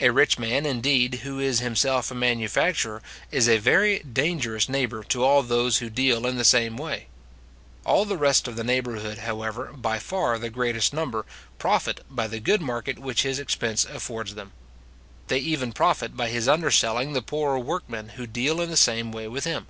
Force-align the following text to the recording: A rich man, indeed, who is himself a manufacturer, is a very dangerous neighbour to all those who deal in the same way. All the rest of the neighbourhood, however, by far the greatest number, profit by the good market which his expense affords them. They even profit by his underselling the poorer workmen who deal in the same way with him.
A 0.00 0.08
rich 0.08 0.38
man, 0.38 0.64
indeed, 0.64 1.16
who 1.16 1.38
is 1.38 1.58
himself 1.60 2.10
a 2.10 2.14
manufacturer, 2.14 3.02
is 3.30 3.46
a 3.46 3.58
very 3.58 3.98
dangerous 3.98 4.70
neighbour 4.70 5.04
to 5.10 5.22
all 5.22 5.42
those 5.42 5.80
who 5.84 5.90
deal 5.90 6.26
in 6.26 6.38
the 6.38 6.46
same 6.46 6.78
way. 6.78 7.08
All 7.84 8.06
the 8.06 8.16
rest 8.16 8.48
of 8.48 8.56
the 8.56 8.64
neighbourhood, 8.64 9.18
however, 9.18 9.66
by 9.74 9.98
far 9.98 10.38
the 10.38 10.48
greatest 10.48 10.94
number, 10.94 11.26
profit 11.58 12.00
by 12.08 12.26
the 12.26 12.40
good 12.40 12.62
market 12.62 12.98
which 12.98 13.20
his 13.20 13.38
expense 13.38 13.84
affords 13.84 14.34
them. 14.34 14.52
They 15.28 15.40
even 15.40 15.72
profit 15.74 16.16
by 16.16 16.30
his 16.30 16.48
underselling 16.48 17.12
the 17.12 17.20
poorer 17.20 17.58
workmen 17.58 18.12
who 18.16 18.26
deal 18.26 18.62
in 18.62 18.70
the 18.70 18.78
same 18.78 19.12
way 19.12 19.28
with 19.28 19.44
him. 19.44 19.66